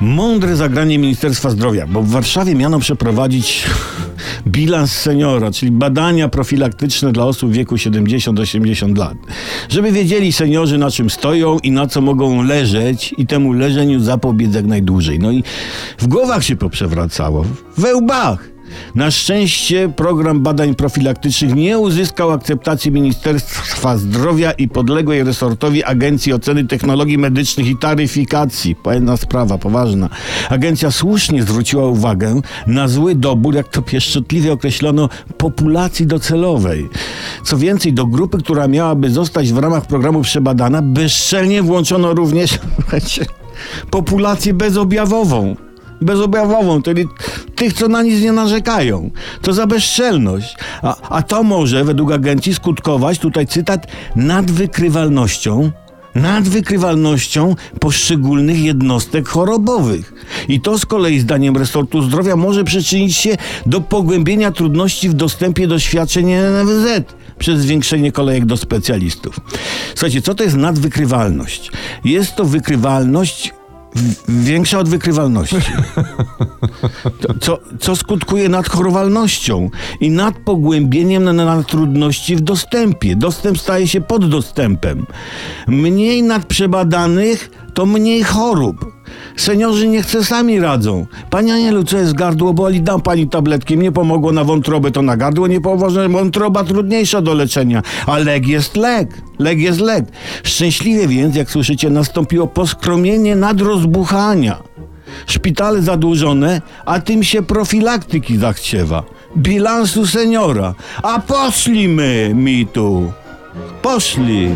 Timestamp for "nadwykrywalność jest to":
70.56-72.44